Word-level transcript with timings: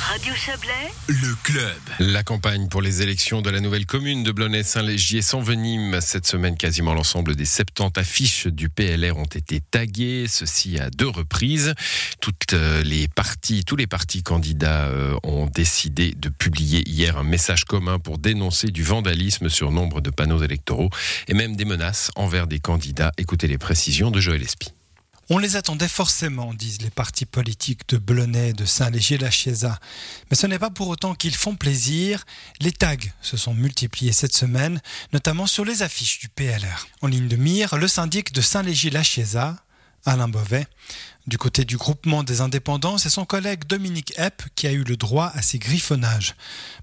Radio 0.00 0.32
Chablais, 0.34 0.90
Le 1.08 1.34
club. 1.42 1.78
La 1.98 2.22
campagne 2.22 2.68
pour 2.68 2.80
les 2.80 3.02
élections 3.02 3.42
de 3.42 3.50
la 3.50 3.60
nouvelle 3.60 3.84
commune 3.84 4.22
de 4.22 4.32
Blonay-Saint-Légier 4.32 5.22
s'envenime. 5.22 6.00
Cette 6.00 6.26
semaine, 6.26 6.56
quasiment 6.56 6.94
l'ensemble 6.94 7.34
des 7.36 7.44
70 7.44 7.98
affiches 7.98 8.46
du 8.46 8.68
PLR 8.68 9.16
ont 9.16 9.24
été 9.24 9.60
taguées, 9.60 10.26
ceci 10.28 10.78
à 10.78 10.90
deux 10.90 11.08
reprises. 11.08 11.74
Toutes 12.20 12.52
euh, 12.54 12.82
les 12.82 13.08
partis, 13.08 13.64
tous 13.64 13.76
les 13.76 13.86
partis 13.86 14.22
candidats 14.22 14.86
euh, 14.86 15.18
ont 15.24 15.46
décidé 15.46 16.14
de 16.16 16.28
publier 16.28 16.88
hier 16.88 17.18
un 17.18 17.24
message 17.24 17.64
commun 17.64 17.98
pour 17.98 18.18
dénoncer 18.18 18.68
du 18.68 18.82
vandalisme 18.82 19.48
sur 19.48 19.72
nombre 19.72 20.00
de 20.00 20.10
panneaux 20.10 20.42
électoraux 20.42 20.90
et 21.26 21.34
même 21.34 21.56
des 21.56 21.64
menaces 21.64 22.10
envers 22.16 22.46
des 22.46 22.60
candidats. 22.60 23.12
Écoutez 23.18 23.48
les 23.48 23.58
précisions 23.58 24.10
de 24.10 24.20
Joël 24.20 24.42
Espy. 24.42 24.77
On 25.30 25.36
les 25.36 25.56
attendait 25.56 25.88
forcément, 25.88 26.54
disent 26.54 26.80
les 26.80 26.88
partis 26.88 27.26
politiques 27.26 27.86
de 27.90 27.98
Blonay, 27.98 28.54
de 28.54 28.64
Saint-Léger, 28.64 29.18
Chiesa. 29.30 29.78
Mais 30.30 30.36
ce 30.36 30.46
n'est 30.46 30.58
pas 30.58 30.70
pour 30.70 30.88
autant 30.88 31.14
qu'ils 31.14 31.34
font 31.34 31.54
plaisir. 31.54 32.24
Les 32.60 32.72
tags 32.72 32.96
se 33.20 33.36
sont 33.36 33.52
multipliés 33.52 34.12
cette 34.12 34.34
semaine, 34.34 34.80
notamment 35.12 35.46
sur 35.46 35.66
les 35.66 35.82
affiches 35.82 36.18
du 36.20 36.30
PLR. 36.30 36.88
En 37.02 37.08
ligne 37.08 37.28
de 37.28 37.36
mire, 37.36 37.76
le 37.76 37.88
syndic 37.88 38.32
de 38.32 38.40
Saint-Léger, 38.40 39.02
Chiesa, 39.02 39.56
Alain 40.06 40.28
Beauvais. 40.28 40.66
Du 41.28 41.36
côté 41.36 41.66
du 41.66 41.76
groupement 41.76 42.22
des 42.22 42.40
indépendants, 42.40 42.96
c'est 42.96 43.10
son 43.10 43.26
collègue 43.26 43.66
Dominique 43.68 44.14
Epp 44.16 44.44
qui 44.54 44.66
a 44.66 44.72
eu 44.72 44.82
le 44.82 44.96
droit 44.96 45.30
à 45.34 45.42
ces 45.42 45.58
griffonnages. 45.58 46.34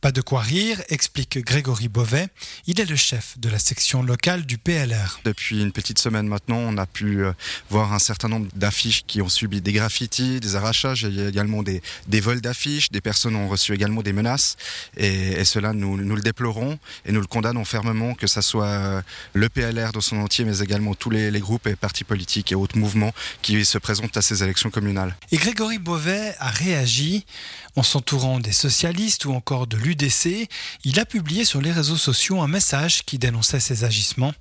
Pas 0.00 0.10
de 0.10 0.20
quoi 0.20 0.40
rire, 0.40 0.82
explique 0.88 1.38
Grégory 1.38 1.86
Beauvais. 1.86 2.26
Il 2.66 2.80
est 2.80 2.90
le 2.90 2.96
chef 2.96 3.38
de 3.38 3.48
la 3.48 3.60
section 3.60 4.02
locale 4.02 4.44
du 4.44 4.58
PLR. 4.58 5.20
Depuis 5.24 5.62
une 5.62 5.70
petite 5.70 6.00
semaine 6.00 6.26
maintenant, 6.26 6.56
on 6.56 6.76
a 6.76 6.86
pu 6.86 7.22
euh, 7.22 7.32
voir 7.70 7.92
un 7.92 8.00
certain 8.00 8.28
nombre 8.28 8.48
d'affiches 8.56 9.04
qui 9.06 9.22
ont 9.22 9.28
subi 9.28 9.60
des 9.60 9.72
graffitis, 9.72 10.40
des 10.40 10.56
arrachages, 10.56 11.02
il 11.02 11.14
y 11.14 11.20
a 11.20 11.28
également 11.28 11.62
des, 11.62 11.80
des 12.08 12.20
vols 12.20 12.40
d'affiches, 12.40 12.90
des 12.90 13.00
personnes 13.00 13.36
ont 13.36 13.46
reçu 13.46 13.72
également 13.72 14.02
des 14.02 14.12
menaces 14.12 14.56
et, 14.96 15.34
et 15.34 15.44
cela 15.44 15.72
nous, 15.72 15.96
nous, 15.96 16.16
le 16.16 16.22
déplorons 16.22 16.80
et 17.06 17.12
nous 17.12 17.20
le 17.20 17.28
condamnons 17.28 17.64
fermement, 17.64 18.14
que 18.14 18.26
ce 18.26 18.40
soit 18.40 18.66
euh, 18.66 19.02
le 19.34 19.48
PLR 19.48 19.92
dans 19.92 20.00
son 20.00 20.16
entier, 20.16 20.44
mais 20.44 20.58
également 20.58 20.96
tous 20.96 21.10
les, 21.10 21.30
les 21.30 21.40
groupes 21.40 21.68
et 21.68 21.76
partis 21.76 22.02
politiques 22.02 22.50
et 22.50 22.56
autres 22.56 22.76
mouvements 22.76 23.14
qui 23.40 23.64
se 23.64 23.78
présentent 23.78 24.16
à 24.16 24.22
ces 24.22 24.31
élections 24.40 24.70
communales. 24.70 25.16
Et 25.30 25.36
Grégory 25.36 25.78
Beauvais 25.78 26.34
a 26.38 26.48
réagi 26.48 27.24
en 27.76 27.82
s'entourant 27.82 28.38
des 28.38 28.52
socialistes 28.52 29.24
ou 29.24 29.32
encore 29.32 29.66
de 29.66 29.76
l'UDC. 29.76 30.48
Il 30.84 31.00
a 31.00 31.04
publié 31.04 31.44
sur 31.44 31.60
les 31.60 31.72
réseaux 31.72 31.96
sociaux 31.96 32.40
un 32.40 32.48
message 32.48 33.04
qui 33.04 33.18
dénonçait 33.18 33.60
ces 33.60 33.84
agissements. 33.84 34.32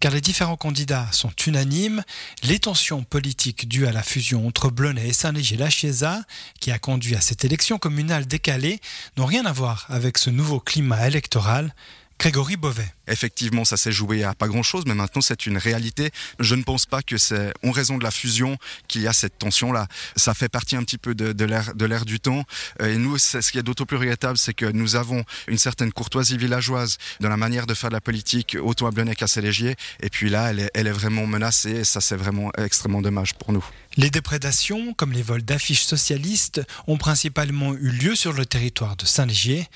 Car 0.00 0.12
les 0.12 0.20
différents 0.20 0.56
candidats 0.56 1.08
sont 1.12 1.32
unanimes, 1.46 2.04
les 2.44 2.58
tensions 2.58 3.02
politiques 3.02 3.68
dues 3.68 3.86
à 3.86 3.92
la 3.92 4.02
fusion 4.02 4.46
entre 4.46 4.70
Blonay 4.70 5.08
et 5.08 5.12
Saint-Léger-la-Chiesa, 5.12 6.22
qui 6.60 6.70
a 6.70 6.78
conduit 6.78 7.16
à 7.16 7.20
cette 7.20 7.44
élection 7.44 7.78
communale 7.78 8.26
décalée, 8.26 8.80
n'ont 9.16 9.26
rien 9.26 9.44
à 9.44 9.52
voir 9.52 9.86
avec 9.88 10.18
ce 10.18 10.30
nouveau 10.30 10.60
climat 10.60 11.06
électoral. 11.06 11.74
Grégory 12.18 12.56
Beauvais. 12.56 12.92
Effectivement, 13.06 13.64
ça 13.64 13.76
s'est 13.76 13.92
joué 13.92 14.24
à 14.24 14.34
pas 14.34 14.48
grand-chose, 14.48 14.84
mais 14.86 14.94
maintenant 14.94 15.20
c'est 15.20 15.46
une 15.46 15.56
réalité. 15.56 16.10
Je 16.40 16.56
ne 16.56 16.62
pense 16.62 16.84
pas 16.84 17.00
que 17.00 17.16
c'est 17.16 17.52
en 17.64 17.70
raison 17.70 17.96
de 17.96 18.02
la 18.02 18.10
fusion 18.10 18.58
qu'il 18.88 19.02
y 19.02 19.06
a 19.06 19.12
cette 19.12 19.38
tension-là. 19.38 19.86
Ça 20.16 20.34
fait 20.34 20.48
partie 20.48 20.76
un 20.76 20.82
petit 20.82 20.98
peu 20.98 21.14
de, 21.14 21.32
de 21.32 21.84
l'ère 21.84 22.04
du 22.04 22.18
temps. 22.18 22.44
Et 22.80 22.96
nous, 22.96 23.18
ce 23.18 23.38
qui 23.38 23.58
est 23.58 23.62
d'autant 23.62 23.86
plus 23.86 23.96
regrettable, 23.96 24.36
c'est 24.36 24.52
que 24.52 24.66
nous 24.66 24.96
avons 24.96 25.24
une 25.46 25.58
certaine 25.58 25.92
courtoisie 25.92 26.36
villageoise 26.36 26.98
dans 27.20 27.28
la 27.28 27.36
manière 27.36 27.66
de 27.66 27.74
faire 27.74 27.90
de 27.90 27.94
la 27.94 28.00
politique, 28.00 28.56
autant 28.60 28.88
à 28.88 28.90
Blonay 28.90 29.14
qu'à 29.14 29.28
Sélégier. 29.28 29.76
Et 30.00 30.10
puis 30.10 30.28
là, 30.28 30.50
elle 30.50 30.60
est, 30.60 30.70
elle 30.74 30.86
est 30.88 30.92
vraiment 30.92 31.26
menacée. 31.26 31.70
Et 31.70 31.84
ça, 31.84 32.00
c'est 32.00 32.16
vraiment 32.16 32.50
extrêmement 32.58 33.00
dommage 33.00 33.34
pour 33.34 33.52
nous. 33.52 33.64
Les 33.96 34.10
déprédations, 34.10 34.92
comme 34.94 35.12
les 35.12 35.22
vols 35.22 35.42
d'affiches 35.42 35.84
socialistes, 35.84 36.62
ont 36.86 36.98
principalement 36.98 37.74
eu 37.74 37.90
lieu 37.90 38.16
sur 38.16 38.32
le 38.32 38.44
territoire 38.44 38.96
de 38.96 39.06
Saint-Légier. 39.06 39.68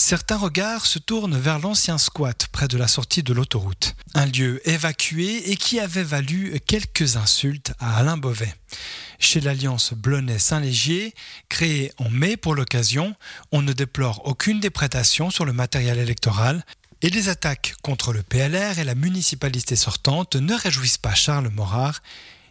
Certains 0.00 0.36
regards 0.36 0.86
se 0.86 1.00
tournent 1.00 1.36
vers 1.36 1.58
l'ancien 1.58 1.98
squat 1.98 2.46
près 2.52 2.68
de 2.68 2.78
la 2.78 2.86
sortie 2.86 3.24
de 3.24 3.32
l'autoroute. 3.32 3.96
Un 4.14 4.26
lieu 4.26 4.66
évacué 4.66 5.50
et 5.50 5.56
qui 5.56 5.80
avait 5.80 6.04
valu 6.04 6.56
quelques 6.64 7.16
insultes 7.16 7.72
à 7.80 7.96
Alain 7.96 8.16
Beauvais. 8.16 8.54
Chez 9.18 9.40
l'Alliance 9.40 9.94
Blonay-Saint-Légier, 9.94 11.14
créée 11.48 11.90
en 11.98 12.10
mai 12.10 12.36
pour 12.36 12.54
l'occasion, 12.54 13.16
on 13.50 13.60
ne 13.60 13.72
déplore 13.72 14.24
aucune 14.24 14.60
déprédation 14.60 15.30
sur 15.30 15.44
le 15.44 15.52
matériel 15.52 15.98
électoral. 15.98 16.64
Et 17.02 17.10
les 17.10 17.28
attaques 17.28 17.74
contre 17.82 18.12
le 18.12 18.22
PLR 18.22 18.78
et 18.78 18.84
la 18.84 18.94
municipalité 18.94 19.74
sortante 19.74 20.36
ne 20.36 20.54
réjouissent 20.54 20.98
pas 20.98 21.16
Charles 21.16 21.48
Morard. 21.48 22.02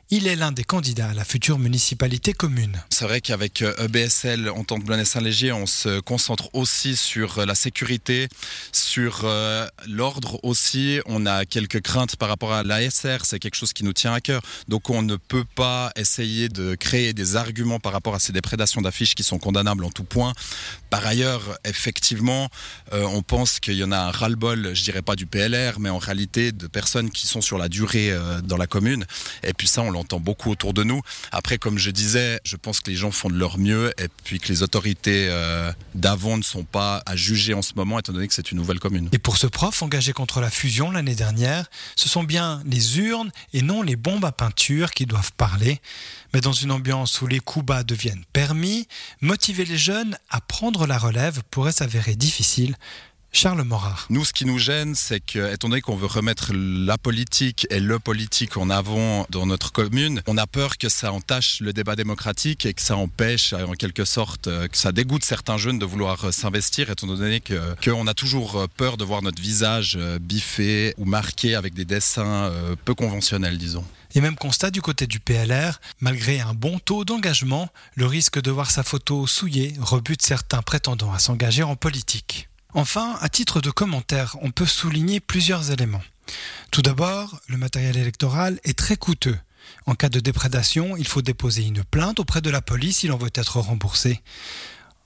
Il 0.09 0.25
est 0.25 0.37
l'un 0.37 0.53
des 0.53 0.63
candidats 0.63 1.09
à 1.09 1.13
la 1.13 1.25
future 1.25 1.59
municipalité 1.59 2.31
commune. 2.31 2.81
C'est 2.89 3.03
vrai 3.03 3.19
qu'avec 3.19 3.61
EBSL 3.61 4.49
en 4.49 4.63
tant 4.63 4.79
que 4.79 4.85
Blonay-Saint-Léger, 4.85 5.51
on 5.51 5.65
se 5.65 5.99
concentre 5.99 6.49
aussi 6.53 6.95
sur 6.95 7.45
la 7.45 7.55
sécurité, 7.55 8.29
sur 8.71 9.23
euh, 9.25 9.67
l'ordre 9.85 10.39
aussi. 10.43 11.01
On 11.07 11.25
a 11.25 11.43
quelques 11.43 11.81
craintes 11.81 12.15
par 12.15 12.29
rapport 12.29 12.53
à 12.53 12.63
l'ASR, 12.63 13.25
c'est 13.25 13.39
quelque 13.39 13.55
chose 13.55 13.73
qui 13.73 13.83
nous 13.83 13.91
tient 13.91 14.13
à 14.13 14.21
cœur. 14.21 14.41
Donc 14.69 14.89
on 14.89 15.01
ne 15.01 15.17
peut 15.17 15.43
pas 15.43 15.91
essayer 15.97 16.47
de 16.47 16.75
créer 16.75 17.11
des 17.11 17.35
arguments 17.35 17.81
par 17.81 17.91
rapport 17.91 18.15
à 18.15 18.19
ces 18.19 18.31
déprédations 18.31 18.81
d'affiches 18.81 19.13
qui 19.13 19.23
sont 19.23 19.39
condamnables 19.39 19.83
en 19.83 19.91
tout 19.91 20.05
point. 20.05 20.31
Par 20.89 21.05
ailleurs, 21.05 21.59
effectivement, 21.65 22.47
euh, 22.93 23.03
on 23.03 23.23
pense 23.23 23.59
qu'il 23.59 23.75
y 23.75 23.83
en 23.83 23.91
a 23.91 23.97
un 23.97 24.11
ras-le-bol, 24.11 24.73
je 24.73 24.83
dirais 24.85 25.01
pas 25.01 25.17
du 25.17 25.25
PLR, 25.25 25.81
mais 25.81 25.89
en 25.89 25.97
réalité 25.97 26.53
de 26.53 26.67
personnes 26.67 27.11
qui 27.11 27.27
sont 27.27 27.41
sur 27.41 27.57
la 27.57 27.67
durée 27.67 28.09
euh, 28.11 28.39
dans 28.39 28.55
la 28.55 28.67
commune. 28.67 29.05
Et 29.43 29.51
puis 29.51 29.67
ça, 29.67 29.81
on 29.81 29.96
l'entend 29.97 30.19
beaucoup 30.19 30.51
autour 30.51 30.73
de 30.73 30.83
nous. 30.83 31.01
Après, 31.31 31.57
comme 31.57 31.77
je 31.77 31.91
disais, 31.91 32.39
je 32.43 32.55
pense 32.55 32.79
que 32.79 32.89
les 32.89 32.95
gens 32.95 33.11
font 33.11 33.29
de 33.29 33.37
leur 33.37 33.57
mieux 33.57 33.91
et 34.01 34.07
puis 34.23 34.39
que 34.39 34.47
les 34.47 34.63
autorités 34.63 35.27
euh, 35.29 35.71
d'avant 35.95 36.37
ne 36.37 36.43
sont 36.43 36.63
pas 36.63 37.01
à 37.05 37.15
juger 37.15 37.53
en 37.53 37.61
ce 37.61 37.73
moment, 37.75 37.99
étant 37.99 38.13
donné 38.13 38.27
que 38.27 38.33
c'est 38.33 38.51
une 38.51 38.57
nouvelle 38.57 38.79
commune. 38.79 39.09
Et 39.11 39.17
pour 39.17 39.37
ce 39.37 39.47
prof 39.47 39.81
engagé 39.81 40.13
contre 40.13 40.39
la 40.39 40.49
fusion 40.49 40.91
l'année 40.91 41.15
dernière, 41.15 41.69
ce 41.95 42.07
sont 42.09 42.23
bien 42.23 42.61
les 42.65 42.99
urnes 42.99 43.31
et 43.53 43.61
non 43.61 43.81
les 43.81 43.95
bombes 43.95 44.25
à 44.25 44.31
peinture 44.31 44.91
qui 44.91 45.05
doivent 45.05 45.33
parler. 45.33 45.81
Mais 46.33 46.41
dans 46.41 46.53
une 46.53 46.71
ambiance 46.71 47.21
où 47.21 47.27
les 47.27 47.39
coups 47.39 47.65
bas 47.65 47.83
deviennent 47.83 48.25
permis, 48.33 48.87
motiver 49.21 49.65
les 49.65 49.77
jeunes 49.77 50.17
à 50.29 50.41
prendre 50.41 50.85
la 50.85 50.97
relève 50.97 51.41
pourrait 51.49 51.71
s'avérer 51.71 52.15
difficile. 52.15 52.75
Charles 53.33 53.61
Morard. 53.63 54.07
Nous, 54.09 54.25
ce 54.25 54.33
qui 54.33 54.45
nous 54.45 54.57
gêne, 54.57 54.95
c'est 54.95 55.19
que, 55.19 55.53
étant 55.53 55.69
donné 55.69 55.81
qu'on 55.81 55.95
veut 55.95 56.07
remettre 56.07 56.53
la 56.53 56.97
politique 56.97 57.67
et 57.69 57.79
le 57.79 57.99
politique 57.99 58.57
en 58.57 58.69
avant 58.69 59.27
dans 59.29 59.45
notre 59.45 59.71
commune, 59.71 60.23
on 60.25 60.37
a 60.37 60.47
peur 60.47 60.77
que 60.77 60.89
ça 60.89 61.11
entache 61.11 61.59
le 61.59 61.71
débat 61.71 61.95
démocratique 61.95 62.65
et 62.65 62.73
que 62.73 62.81
ça 62.81 62.95
empêche, 62.95 63.53
en 63.53 63.73
quelque 63.73 64.05
sorte, 64.05 64.45
que 64.45 64.77
ça 64.77 64.91
dégoûte 64.91 65.23
certains 65.23 65.57
jeunes 65.57 65.77
de 65.77 65.85
vouloir 65.85 66.33
s'investir, 66.33 66.89
étant 66.89 67.07
donné 67.07 67.39
que 67.39 67.75
qu'on 67.83 68.07
a 68.07 68.13
toujours 68.13 68.67
peur 68.75 68.97
de 68.97 69.03
voir 69.03 69.21
notre 69.21 69.41
visage 69.41 69.99
biffé 70.19 70.95
ou 70.97 71.05
marqué 71.05 71.53
avec 71.53 71.73
des 71.73 71.85
dessins 71.85 72.51
peu 72.85 72.95
conventionnels, 72.95 73.57
disons. 73.57 73.85
Et 74.15 74.21
même 74.21 74.35
constat 74.35 74.71
du 74.71 74.81
côté 74.81 75.05
du 75.05 75.19
PLR, 75.19 75.79
malgré 75.99 76.39
un 76.39 76.53
bon 76.53 76.79
taux 76.79 77.05
d'engagement, 77.05 77.69
le 77.95 78.07
risque 78.07 78.41
de 78.41 78.49
voir 78.49 78.71
sa 78.71 78.81
photo 78.81 79.27
souillée 79.27 79.75
rebute 79.79 80.21
certains 80.23 80.61
prétendants 80.61 81.13
à 81.13 81.19
s'engager 81.19 81.61
en 81.61 81.75
politique. 81.75 82.49
Enfin, 82.73 83.17
à 83.21 83.29
titre 83.29 83.61
de 83.61 83.71
commentaire, 83.71 84.35
on 84.41 84.51
peut 84.51 84.65
souligner 84.65 85.19
plusieurs 85.19 85.71
éléments. 85.71 86.03
Tout 86.71 86.81
d'abord, 86.81 87.39
le 87.47 87.57
matériel 87.57 87.97
électoral 87.97 88.59
est 88.63 88.77
très 88.77 88.97
coûteux. 88.97 89.37
En 89.85 89.95
cas 89.95 90.09
de 90.09 90.19
déprédation, 90.19 90.97
il 90.97 91.07
faut 91.07 91.21
déposer 91.21 91.63
une 91.63 91.83
plainte 91.83 92.19
auprès 92.19 92.41
de 92.41 92.49
la 92.49 92.61
police 92.61 92.99
s'il 92.99 93.11
en 93.11 93.17
veut 93.17 93.31
être 93.33 93.59
remboursé. 93.59 94.21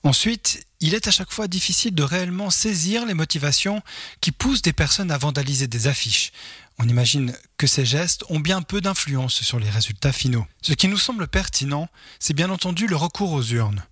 Ensuite, 0.04 0.66
il 0.80 0.94
est 0.94 1.06
à 1.06 1.12
chaque 1.12 1.30
fois 1.30 1.46
difficile 1.46 1.94
de 1.94 2.02
réellement 2.02 2.50
saisir 2.50 3.06
les 3.06 3.14
motivations 3.14 3.82
qui 4.20 4.32
poussent 4.32 4.62
des 4.62 4.72
personnes 4.72 5.12
à 5.12 5.18
vandaliser 5.18 5.68
des 5.68 5.86
affiches. 5.86 6.32
On 6.78 6.88
imagine 6.88 7.32
que 7.56 7.68
ces 7.68 7.84
gestes 7.84 8.24
ont 8.28 8.40
bien 8.40 8.62
peu 8.62 8.80
d'influence 8.80 9.42
sur 9.42 9.60
les 9.60 9.70
résultats 9.70 10.10
finaux. 10.10 10.46
Ce 10.62 10.72
qui 10.72 10.88
nous 10.88 10.98
semble 10.98 11.28
pertinent, 11.28 11.88
c'est 12.18 12.34
bien 12.34 12.50
entendu 12.50 12.88
le 12.88 12.96
recours 12.96 13.32
aux 13.32 13.44
urnes. 13.44 13.84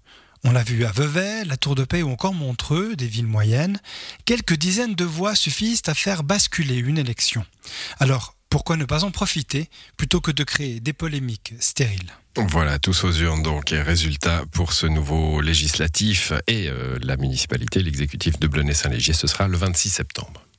On 0.42 0.52
l'a 0.52 0.62
vu 0.62 0.84
à 0.86 0.92
Vevey, 0.92 1.44
la 1.44 1.56
Tour 1.56 1.74
de 1.74 1.84
Paix 1.84 2.02
ou 2.02 2.10
encore 2.10 2.32
Montreux, 2.32 2.96
des 2.96 3.06
villes 3.06 3.26
moyennes. 3.26 3.78
Quelques 4.24 4.56
dizaines 4.56 4.94
de 4.94 5.04
voix 5.04 5.34
suffisent 5.34 5.82
à 5.86 5.94
faire 5.94 6.22
basculer 6.22 6.76
une 6.76 6.96
élection. 6.96 7.44
Alors, 7.98 8.34
pourquoi 8.48 8.76
ne 8.76 8.84
pas 8.84 9.04
en 9.04 9.10
profiter 9.10 9.68
plutôt 9.96 10.20
que 10.20 10.30
de 10.30 10.42
créer 10.42 10.80
des 10.80 10.94
polémiques 10.94 11.52
stériles? 11.60 12.12
Voilà, 12.36 12.78
tous 12.78 13.04
aux 13.04 13.12
urnes 13.12 13.42
donc. 13.42 13.72
Et 13.72 13.82
résultat 13.82 14.44
pour 14.52 14.72
ce 14.72 14.86
nouveau 14.86 15.40
législatif 15.42 16.32
et 16.46 16.68
euh, 16.68 16.98
la 17.02 17.16
municipalité, 17.16 17.82
l'exécutif 17.82 18.38
de 18.40 18.48
Blonay-Saint-Légier, 18.48 19.12
ce 19.12 19.26
sera 19.26 19.46
le 19.46 19.58
26 19.58 19.90
septembre. 19.90 20.42